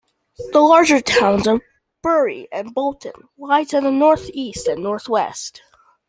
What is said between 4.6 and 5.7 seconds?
and northwest.